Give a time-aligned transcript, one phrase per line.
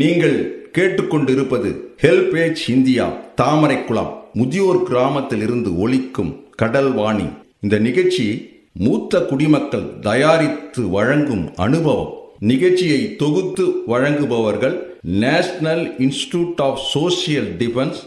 [0.00, 0.36] நீங்கள்
[0.72, 1.68] கேட்டுக்கொண்டிருப்பது
[2.02, 3.04] HelpAge India
[3.36, 7.26] Thamaraikulam முதியோர் கிராமத்தில் இருந்து ஒலிக்கும் கடல் வாணி.
[7.60, 8.26] இந்த நிகழ்ச்சி
[8.72, 12.12] மூத்த குடிமக்கள் தயாரித்து வழங்கும் அனுபவம்.
[12.38, 14.76] நிகழ்ச்சியை தொகுத்து வழங்குபவர்கள்
[15.22, 18.00] national institute of social defence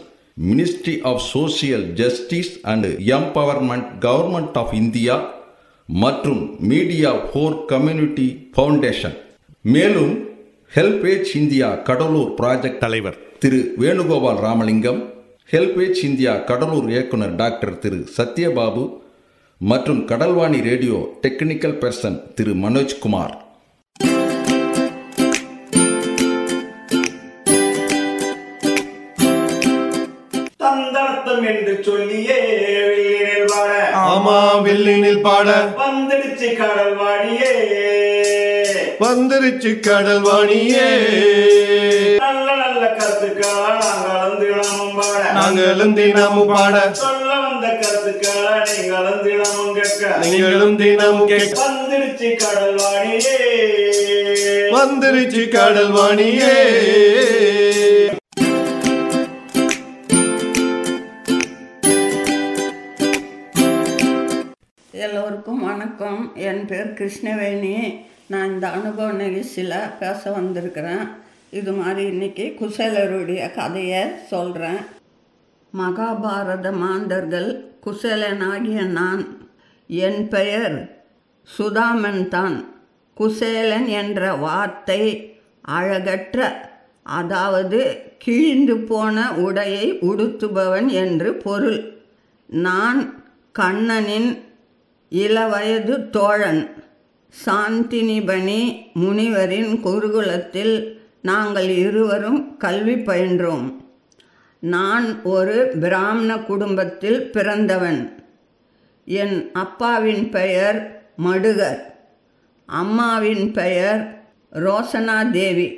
[0.48, 5.16] ministry of social justice and empowerment government of India
[5.88, 9.16] மற்றும் மீடியா ஃபோர் கம்யூனிட்டி ஃபவுண்டேஷன்
[9.74, 10.12] மேலும்
[10.72, 15.00] ஹெல்பேஜ் இந்தியா கடலூர் ப்ராஜெக்ட் தலைவர் திரு வேணுகோபால் ராமலிங்கம்
[15.50, 18.84] ஹெல்பேஜ் இந்தியா கடலூர் இயக்குனர் டாக்டர் திரு சத்யபாபு
[19.60, 23.34] மற்றும் Kadalvani radio technical person Thiru Manojkumar
[30.60, 32.38] தந்தர்த்தம் என்று சொல்லியே
[32.88, 33.70] வெளியில் வாழ
[34.06, 35.48] ஆமா வில்லினில் பாட.
[35.80, 37.52] வந்துடுச்சு கடல் வாடியே
[39.00, 40.86] வந்துருச்சு கடல் வாணியே
[42.16, 45.22] நல்ல நல்ல கருத்துக்களா நாங்கள் தினமும் பாட.
[45.32, 46.76] நாங்களும் தினமும் பாட.
[47.02, 50.16] சொல்ல வந்த கருத்துக்களா நீங்கள் தினமும் கேட்க.
[50.22, 51.60] நீங்களும் தினமும் கேட்க.
[51.66, 53.36] வந்துடுச்சு கடல் வாடியே
[54.78, 56.56] வந்துருச்சு கடல் வாணியே
[64.92, 66.32] எல்லோருக்கும் வணக்கம்.
[66.48, 67.74] என் பேர் கிருஷ்ணவேணி.
[68.32, 71.04] நான் இந்த அனுபவ நிகழ்ச்சியில் பேச வந்திருக்கிறேன்.
[71.50, 74.80] இது மாதிரி இன்னைக்கு குசேலருடைய கதையை சொல்கிறேன்
[75.74, 77.48] மகாபாரத மாந்தர்கள்
[77.86, 79.22] குசேலனாகிய நான்.
[79.90, 80.76] என் பெயர்
[81.48, 82.56] சுதாமன் தான்.
[83.16, 85.02] குசேலன் என்ற வார்த்தை
[85.78, 86.38] அழகற்ற
[87.02, 87.80] அதாவது
[88.18, 91.80] கிழிந்து போன உடையை உடுத்துபவன் என்று பொருள்.
[92.46, 93.00] நான்
[93.52, 94.30] கண்ணனின்
[95.08, 96.62] இளவயது தோழன்.
[97.44, 98.60] சாந்தினிபணி
[98.94, 103.74] முனிவரின் குருகுலத்தில் நாங்கள் இருவரும் கல்வி பயின்றோம்.
[104.58, 108.24] நான் ஒரு பிராமண குடும்பத்தில் பிறந்தவன்.
[109.04, 111.80] என் அப்பாவின் பெயர் மடுகர்.
[112.66, 114.22] அம்மாவின் பெயர்
[114.52, 115.68] ரோசனா தேவி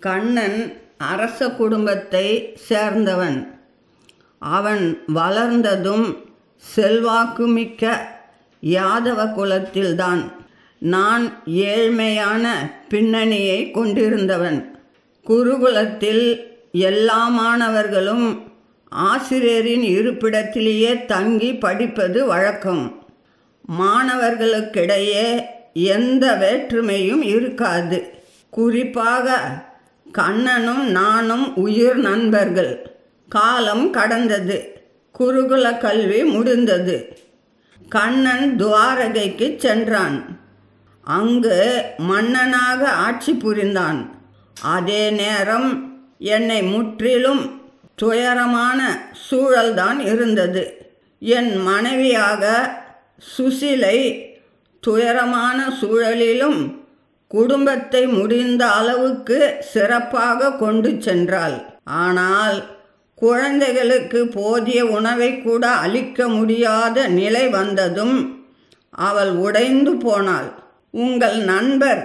[0.00, 0.58] கண்ணன்
[0.98, 3.46] அரச குடும்பத்தை சேர்ந்தவன்.
[4.38, 6.16] அவன் வளர்ந்ததும்
[6.76, 7.98] செல்வாக்குமிக்க
[8.62, 10.32] யாதவ குலத்தில்தான்.
[10.78, 12.50] நான் ஏழ்மையான
[12.88, 14.78] பின்னணியை கொண்டிருந்தவன்.
[15.26, 18.52] குருகுலத்தில் எல்லா மாணவர்களும்
[18.88, 23.06] ஆசிரியரின் இருப்பிடத்திலேயே தங்கி படிப்பது வழக்கம்.
[23.80, 25.42] மாணவர்களுக்கிடையே
[25.74, 28.10] எந்த வேற்றுமையும் இருக்காது.
[28.50, 29.38] குறிப்பாக
[30.12, 32.96] கண்ணனும் நானும் உயிர் நண்பர்கள்.
[33.28, 34.82] காலம் கடந்தது.
[35.18, 37.18] குருகுல கல்வி முடிந்தது.
[37.88, 40.46] கண்ணன் துவாரகைக்கு சென்றான்.
[41.16, 41.58] அங்கு
[41.98, 44.00] மன்னனாக ஆட்சி புரிந்தான்.
[44.74, 45.68] அதே நேரம்
[46.18, 47.42] என்னை முற்றிலும்
[47.94, 48.80] துயரமான
[49.26, 50.64] சூழல்தான் இருந்தது.
[51.18, 52.44] என் மனைவியாக
[53.36, 53.98] சுசிலை
[54.80, 56.60] துயரமான சூழலிலும்
[57.26, 59.38] குடும்பத்தை முடிந்த அளவுக்கு
[59.72, 61.56] சிறப்பாக கொண்டு சென்றாள்.
[61.84, 62.58] ஆனால்
[63.14, 68.16] குழந்தைகளுக்கு போதிய உணவை கூட அளிக்க முடியாத நிலை வந்ததும்
[68.90, 70.48] அவள் உடைந்து போனாள்.
[70.90, 72.02] உங்கள் நண்பர்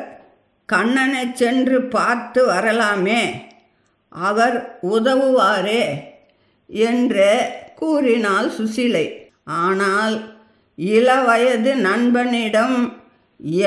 [0.65, 3.21] கண்ணனை சென்று பார்த்து வரலாமே
[4.09, 5.83] அவர் உதவுவாரே
[6.67, 7.29] என்று
[7.75, 9.05] கூறினாள் சுசிலை.
[9.45, 10.15] ஆனால்
[10.75, 12.77] இளவயது நண்பனிடம்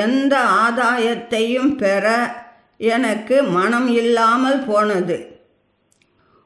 [0.03, 2.05] எந்த ஆதாயத்தையும் பெற
[2.77, 5.17] எனக்கு மனம் இல்லாமல் போனது.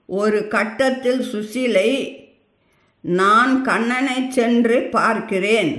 [0.06, 1.90] ஒரு கட்டத்தில் சுசிலை
[3.02, 5.72] நான் கண்ணனை சென்று பார்க்கிறேன்.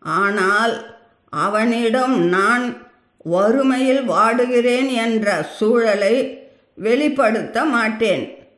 [0.00, 0.96] ஆனால்
[1.30, 2.86] அவனிடம் நான்
[3.18, 6.42] வறுமையில் வாடுகிறேன் என்ற சூழலை
[6.74, 8.48] வெளிப்படுத்த மாட்டேன்.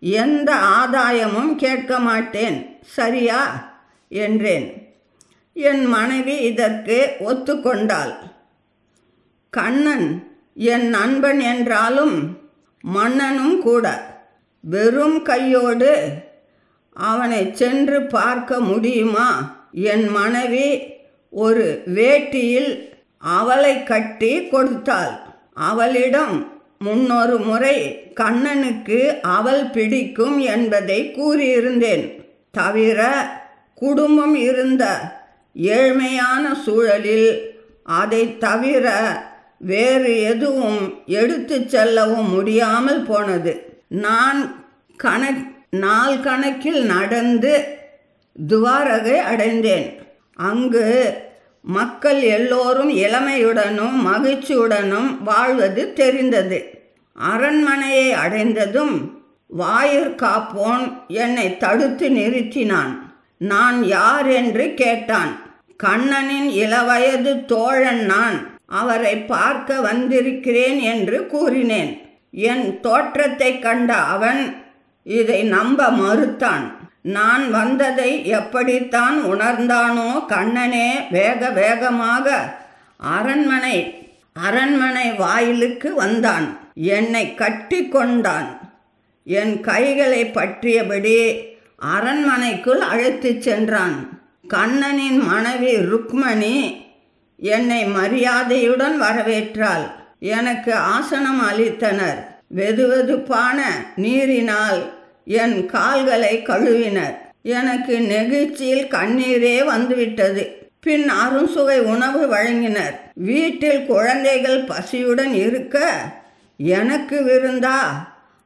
[0.00, 2.78] எந்த ஆதாயமும் கேட்க மாட்டேன்.
[2.84, 3.70] சரியா?
[4.08, 4.94] என்றேன்.
[5.54, 8.14] என் மனைவி இதற்கு ஒத்துக்கொண்டாள்.
[9.50, 12.38] கண்ணன் என் நண்பன் என்றாலும்
[12.80, 14.14] மன்னனும் கூட
[14.60, 16.12] வெறும் கையோடு
[16.92, 19.56] அவனை சென்று பார்க்க முடியுமா?
[19.72, 20.91] என் மனைவி
[21.32, 22.88] ஒரு வேட்டியில்
[23.18, 25.12] அவளை கட்டி கொடுத்தாள்.
[25.54, 32.24] அவளிடம் முன்னொரு முறை கண்ணனுக்கு அவள் பிடிக்கும் என்பதை கூறியிருந்தேன்.
[32.50, 33.00] தவிர
[33.74, 34.84] குடும்பம் இருந்த
[35.54, 38.86] ஏழ்மையான சூழலில் அதை தவிர
[39.58, 43.82] வேறு எதுவும் எடுத்துச் செல்லவும் முடியாமல் போனது.
[43.88, 44.66] நான்
[45.02, 47.64] கணக் நாள் கணக்கில் நடந்து
[48.48, 50.01] துவாரகை அடைந்தேன்.
[50.48, 50.90] அங்கு
[51.62, 56.58] மக்கள் எல்லோரும் இளமையுடனும் மகிழ்ச்சியுடனும் வாழ்வது தெரிந்தது.
[57.14, 58.94] அரண்மனையை அடைந்ததும்
[59.46, 62.92] வாயிற் காப்போன் என்னை தடுத்து நிறுத்தினான்.
[63.38, 65.32] நான் யார் என்று கேட்டான்.
[65.76, 68.38] கண்ணனின் இளவயது தோழன் நான்.
[68.66, 71.92] அவரை பார்க்க வந்திருக்கிறேன் என்று கூறினேன்.
[72.32, 74.40] என் தோற்றத்தை கண்ட அவன்
[75.04, 76.66] இதை நம்ப மறுத்தான்.
[77.02, 82.54] நான் வந்ததை எப்படித்தான் உணர்ந்தானோ கண்ணனே வேக வேகமாக
[82.96, 83.96] அரண்மனை
[84.34, 86.58] அரண்மனை வாயிலுக்கு வந்தான்.
[86.74, 88.72] என்னை கட்டி கொண்டான்.
[89.24, 91.44] என் கைகளை பற்றியபடி
[91.76, 94.20] அரண்மனைக்குள் அழைத்துச் சென்றான்.
[94.48, 96.84] கண்ணனின் மனைவி ருக்மணி
[97.36, 99.90] என்னை மரியாதையுடன் வரவேற்றாள்.
[100.18, 102.26] எனக்கு ஆசனம் அளித்தனர்.
[102.54, 103.60] வெதுவெதுப்பான
[103.96, 104.80] நீரினால்
[105.24, 107.16] என் கால்களை கழுவினர்.
[107.42, 110.56] எனக்கு நெகிழ்ச்சியில் கண்ணீரே வந்துவிட்டது.
[110.80, 112.94] பின் அருண்சுவை உணவு வழங்கினர்.
[113.14, 115.90] வீட்டில் குழந்தைகள் பசியுடன் இருக்க
[116.56, 117.78] எனக்கு விருந்தா?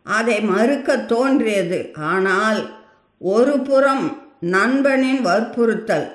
[0.02, 1.90] அதை மறுக்க தோன்றியது.
[1.94, 2.70] ஆனால்
[3.18, 6.14] ஒரு புறம் நண்பனின் வற்புறுத்தல்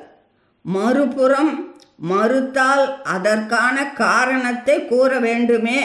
[0.61, 1.75] மறுபுறம்
[2.09, 5.81] மறுத்தால் அதற்கான காரணத்தை கூற வேண்டுமே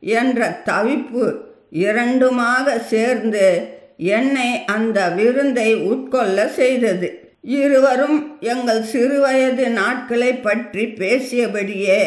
[0.00, 1.36] என்ற தவிப்பு
[1.72, 3.80] இரண்டுமாக சேர்ந்து
[4.10, 7.08] என்னை அந்த விருந்தை உட்கொள்ள செய்தது.
[7.42, 12.00] இருவரும் எங்கள் சிறுவயது நாட்களை பற்றி பேசியபடியே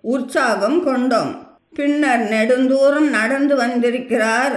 [0.00, 1.32] உற்சாகம் கொண்டோம்.
[1.74, 4.56] பின்னர் நெடுந்தூரம் நடந்து வந்திருக்கிறார்.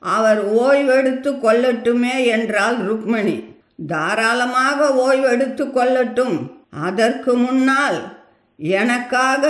[0.00, 3.36] அவர் ஓய்வெடுத்து கொள்ளட்டுமே என்றாள் ருக்மணி.
[3.86, 6.36] தாராளமாக ஓய்வெடுத்து கொள்ளட்டும்.
[6.70, 8.00] அதற்கு முன்னால்
[8.56, 9.44] எனக்காக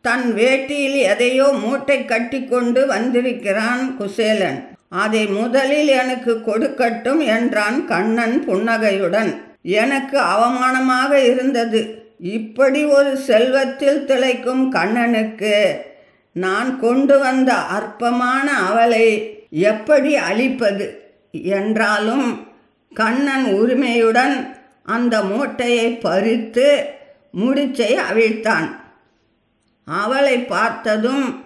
[0.00, 4.60] தன் வேட்டியில் எதையோ மூட்டை கட்டிக்கொண்டு வந்திருக்கிறான் குசேலன்.
[4.90, 9.42] அதை முதலில் எனக்கு கொடுக்கட்டும் என்றான் கண்ணன் புன்னகையுடன்.
[9.62, 12.04] எனக்கு அவமானமாக இருந்தது.
[12.20, 15.74] இப்படி ஒரு செல்வத்தில் திளைக்கும் கண்ணனுக்கு
[16.32, 19.06] நான் கொண்டு வந்த அற்பமான அவளை
[19.50, 22.46] எப்படி அழிப்பது என்றாலும்
[22.94, 26.84] கண்ணன் உரிமையுடன் அந்த மூட்டையை பறித்து
[27.34, 28.68] முடிச்சை அவிழ்த்தான்.
[29.84, 31.44] அவளை பார்த்ததும்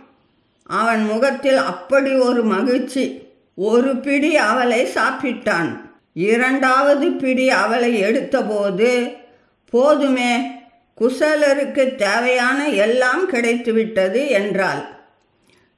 [0.66, 3.23] அவன் முகத்தில் அப்படி ஒரு மகிழ்ச்சி
[3.58, 5.70] ஒரு பிடி அவளை சாப்பிட்டான்.
[6.12, 8.90] இரண்டாவது பிடி அவளை எடுத்தபோது
[9.72, 10.32] போதுமே
[10.98, 14.82] குசலருக்கு தேவையான எல்லாம் கிடைத்துவிட்டது என்றாள்.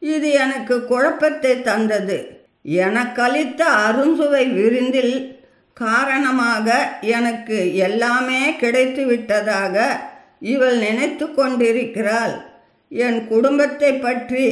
[0.02, 2.18] இது எனக்கு குழப்பத்தை தந்தது.
[2.64, 5.16] எனக்களித்த அருஞ்சுவை விருந்தில்
[5.76, 6.68] காரணமாக
[7.00, 9.76] எனக்கு எல்லாமே கிடைத்து விட்டதாக
[10.52, 12.34] இவள் நினைத்து கொண்டிருக்கிறாள்.
[12.88, 14.46] என் குடும்பத்தை பற்றி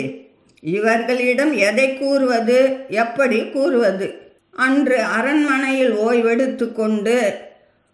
[0.64, 4.32] இவர்களிடம் எதை கூறுவது எப்படி கூறுவது?
[4.52, 7.38] அன்று அரண்மனையில் ஓய்வெடுத்து கொண்டு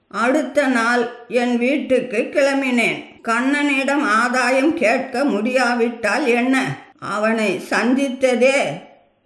[0.09, 3.05] அடுத்த நாள் என் வீட்டுக்கு கிளம்பினேன்.
[3.23, 6.79] கண்ணனிடம் ஆதாயம் கேட்க முடியாவிட்டால் என்ன?
[6.99, 8.61] அவனை சந்தித்ததே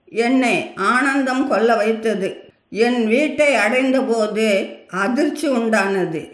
[0.05, 2.53] என்னை ஆனந்தம் கொள்ள வைத்தது.
[2.71, 6.29] என் வீட்டை அடைந்தபோது அதிர்ச்சி உண்டானது.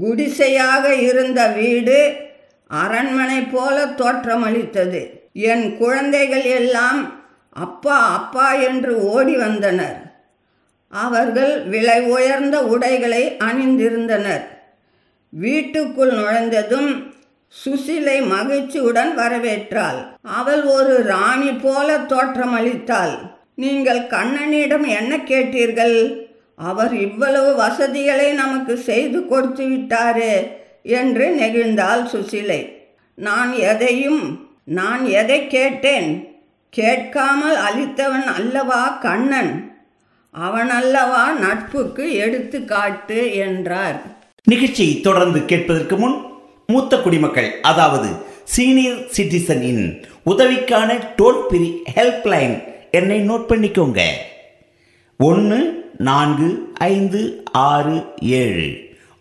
[0.00, 2.16] குடிசையாக இருந்த வீடு
[2.68, 5.17] அரண்மனை போல தோற்றமளித்தது.
[5.40, 9.98] என் குழந்தைகள் எல்லாம் அப்பா அப்பா என்று ஓடி வந்தனர்.
[10.88, 14.44] அவர்கள் விலை உயர்ந்த உடைகளை அணிந்திருந்தனர்.
[15.28, 17.12] வீட்டுக்குள் நுழைந்ததும்
[17.64, 20.06] சுசிலை மகிழ்ச்சியுடன் வரவேற்றாள்.
[20.22, 23.16] அவள் ஒரு ராணி போல தோற்றமளித்தாள்.
[23.54, 26.26] நீங்கள் கண்ணனிடம் என்ன கேட்டீர்கள்?
[26.56, 30.50] அவர் இவ்வளவு வசதிகளை நமக்கு செய்து கொடுத்து விட்டாரே
[30.82, 32.72] என்று நெகிழ்ந்தாள் சுசிலை.
[33.14, 36.08] நான் எதையும் நான் எதை கேட்டேன்?
[36.70, 39.52] கேட்காமல் அளித்தவன் அல்லவா கண்ணன்?
[40.34, 44.02] அவனல்லவா நட்புக்கு எடுத்துக்காட்டு என்றார்.
[44.44, 46.16] நிகழ்ச்சியை தொடர்ந்து கேட்பதற்கு முன்
[46.66, 48.12] மூத்த குடிமக்கள் அதாவது
[48.44, 54.00] சீனியர் சிட்டிசனின் உதவிக்கான டோல் ஃப்ரீ ஹெல்ப்லைன் என்னை நோட் பண்ணிக்கோங்க.
[55.18, 58.68] ஒன்று நான்கு ஐந்து ஆறு ஏழு.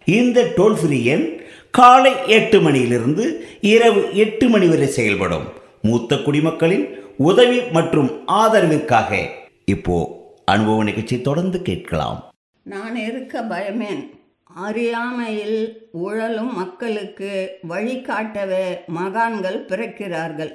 [0.05, 5.47] இந்த டோல் ஃப்ரீ எண் காலை எட்டு மணியிலிருந்து இரவு எட்டு மணி வரை செயல்படும்
[5.81, 9.25] மூத்த குடிமக்களின் உதவி மற்றும் ஆதரவிற்காக
[9.65, 12.33] இப்போ அனுபவ நிகழ்ச்சி தொடர்ந்து கேட்கலாம்.
[12.63, 14.09] நான் இருக்க பயமேன்
[14.43, 20.53] அறியாமையில் உழலும் மக்களுக்கு வழிகாட்டவே மகான்கள் பிறக்கிறார்கள்.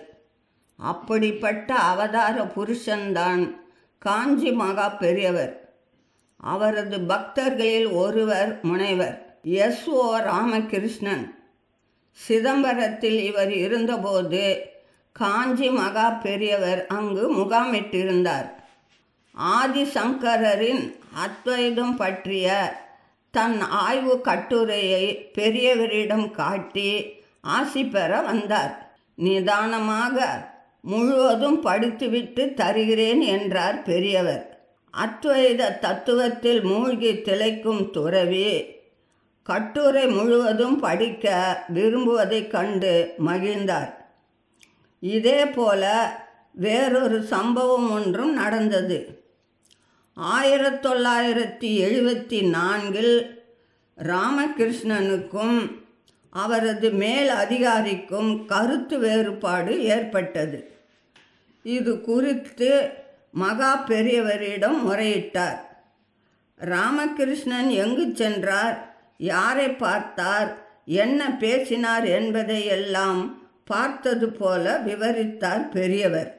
[0.77, 3.57] அப்படிப்பட்ட அவதார புருஷன்தான்
[3.99, 5.75] காஞ்சி மகா பெரியவர்.
[6.37, 9.32] அவரது பக்தர்களில் ஒருவர் முனைவர்.
[9.43, 11.35] S O Ramakrishnan.
[12.29, 14.71] சிதம்பரத்தில் இவர் இருந்தபோது
[15.13, 18.49] காஞ்சி மகா பெரியவர் அங்கு முகாமிட்டிருந்தார்.
[19.39, 22.77] ஆதிசங்கரரின் அத்வைதம் பற்றிய
[23.31, 28.97] தன் ஆய்வு கட்டுரையை பெரியவரிடம் காட்டி ஆசி பெற வந்தார்.
[29.15, 34.71] நிதானமாக முழுவதும் படித்துவிட்டு தருகிறேன் என்றார் பெரியவர்.
[34.95, 38.81] அத்வைத தத்துவத்தில் மூழ்கி திளைக்கும் துறவி
[39.43, 43.95] கட்டுரை முழுவதும் படிக்க விரும்புவதைக் கண்டு மகிழ்ந்தார்.
[45.01, 46.15] இதே போல
[46.51, 49.25] வேறொரு சம்பவம் ஒன்றும் நடந்தது.
[50.15, 53.43] ஆயிரத்தி தொள்ளாயிரத்தி எழுபத்தி நான்கில்
[53.99, 55.81] ராமகிருஷ்ணனுக்கும்
[56.31, 60.73] அவரது மேல் அதிகாரிக்கும் கருத்து வேறுபாடு ஏற்பட்டது.
[61.63, 62.91] இது குறித்து
[63.33, 65.59] மகா பெரியவரிடம் முறையிட்டார்.
[66.61, 68.92] ராமகிருஷ்ணன் எங்கு சென்றார்?
[69.31, 70.51] யாரை பார்த்தார்?
[71.03, 73.21] என்ன பேசினார் என்பதையெல்லாம்
[73.65, 76.31] பார்த்தது போல விவரித்தார் பெரியவர்.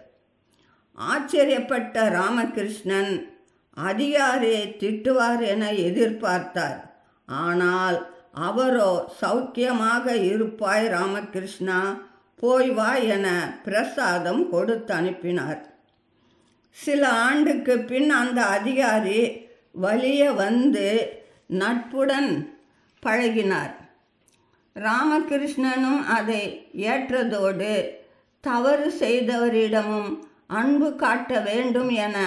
[0.97, 3.13] ஆச்சரியப்பட்ட ராமகிருஷ்ணன்
[3.77, 6.79] அதிகாரியை திட்டுவார் என எதிர்பார்த்தார்.
[7.27, 7.97] ஆனால்
[8.47, 11.79] அவரோ சௌக்கியமாக இருப்பாய் ராமகிருஷ்ணா
[12.39, 13.27] போய் வா என
[13.65, 15.61] பிரசாதம் கொடுத்து அனுப்பினார்.
[16.77, 19.21] சில ஆண்டுக்கு பின் அந்த அதிகாரி
[19.71, 20.87] வழிய வந்து
[21.61, 22.31] நட்புடன்
[23.03, 23.73] பழகினார்.
[24.75, 27.87] ராமகிருஷ்ணனும் அதை ஏற்றதோடு
[28.41, 30.11] தவறு செய்தவரிடமும்
[30.47, 32.17] அன்பு காட்ட வேண்டும் என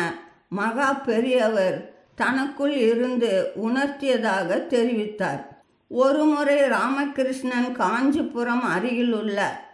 [0.49, 5.43] மகா பெரியவர் தனக்குள் இருந்து உணர்த்தியதாக தெரிவித்தார்.
[5.89, 9.65] ஒருமுறை ராமகிருஷ்ணன் காஞ்சிபுரம் அருகிலுள்ள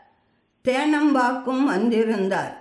[0.65, 2.55] தேனம்பாக்கும் வந்திருந்தார்.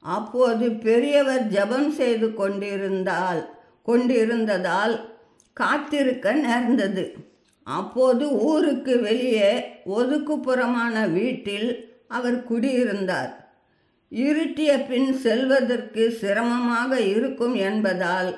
[0.00, 3.54] அப்போது பெரியவர் ஜெபம் செய்து கொண்டிருந்தால்
[3.86, 4.94] கொண்டிருந்ததால்
[5.52, 7.32] காத்திருக்க நேர்ந்தது.
[7.66, 11.68] அப்போது ஊருக்கு வெளியே ஒதுக்குப்புறமான வீட்டில்
[12.08, 13.32] அவர் குடியிருந்தார்.
[14.12, 18.30] இருட்டிய பின் செல்வதற்கு சிரமமாக இருக்கும் என்பதால்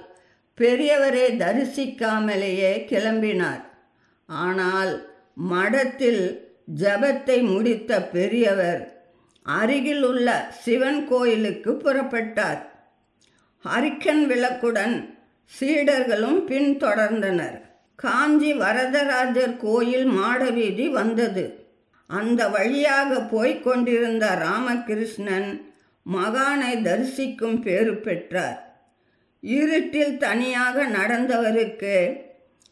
[0.59, 3.62] பெரியவரை தரிசிக்காமலேயே கிளம்பினார்.
[4.28, 4.92] ஆனால்
[5.35, 8.95] மடத்தில் ஜபத்தை முடித்த பெரியவர்
[9.42, 12.62] அருகில் உள்ள சிவன் கோயிலுக்கு புறப்பட்டார்.
[13.64, 14.97] ஹரிக்கன் விளக்குடன்
[15.61, 17.59] சீடர்களும் பின்தொடர்ந்தனர்.
[17.96, 21.66] காஞ்சி வரதராஜர் கோயில் மாடவீதி வந்தது.
[22.06, 25.74] அந்த வழியாக போய்க் கொண்டிருந்த ராமகிருஷ்ணன்
[26.12, 28.60] மகானை தரிசிக்கும் பேறு பெற்றார்.
[29.40, 32.20] இருட்டில் தனியாக நடந்தவருக்கு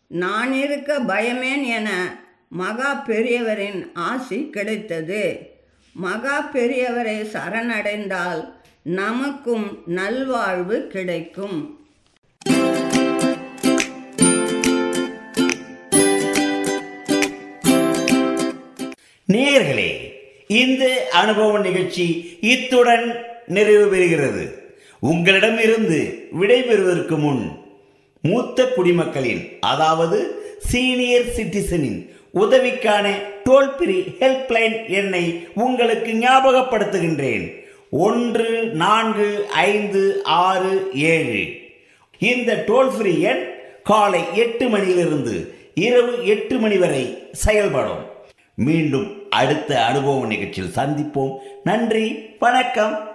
[0.09, 2.17] நான் இருக்க பயமேன் என
[2.49, 5.39] மகா பெரியவரின் ஆசி கிடைத்தது.
[5.93, 8.53] மகா பெரியவரை சரணடைந்தால்
[8.83, 11.84] நமக்கும் நல்வாழ்வு கிடைக்கும்.
[19.33, 19.91] நேர்களே
[20.47, 24.51] இந்த அனுபவ நிகழ்ச்சி இத்துடன் நிறைவு பெறுகிறது.
[25.01, 27.51] உங்களிடம் இருந்து விடைபெறுவதற்கு முன்
[28.23, 33.07] மூத்த குடிமக்களின் அதாவது சீனியர் சிட்டிசனின் உதவிக்கான
[33.45, 37.51] டோல் ஃப்ரீ ஹெல்ப்லைன் எண்ணை உங்களுக்கு ஞாபகப்படுத்துகின்றேன்.
[37.91, 41.45] ஒன்று நான்கு ஐந்து ஆறு ஏழு.
[42.19, 43.45] இந்த டோல் ஃப்ரீ எண்
[43.83, 48.13] காலை எட்டு மணியிலிருந்து இரவு எட்டு மணி வரை செயல்படும்.
[48.55, 51.37] மீண்டும் அடுத்த அனுபவ நிகழ்ச்சியில் சந்திப்போம்.
[51.65, 53.14] நன்றி வணக்கம்.